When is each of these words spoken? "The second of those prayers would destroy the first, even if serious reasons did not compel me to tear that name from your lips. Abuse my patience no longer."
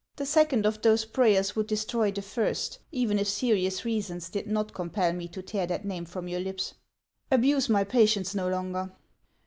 "The 0.16 0.26
second 0.26 0.66
of 0.66 0.82
those 0.82 1.06
prayers 1.06 1.56
would 1.56 1.66
destroy 1.66 2.12
the 2.12 2.20
first, 2.20 2.80
even 2.92 3.18
if 3.18 3.26
serious 3.28 3.82
reasons 3.82 4.28
did 4.28 4.46
not 4.46 4.74
compel 4.74 5.14
me 5.14 5.26
to 5.28 5.40
tear 5.40 5.66
that 5.68 5.86
name 5.86 6.04
from 6.04 6.28
your 6.28 6.40
lips. 6.40 6.74
Abuse 7.30 7.70
my 7.70 7.84
patience 7.84 8.34
no 8.34 8.46
longer." 8.50 8.92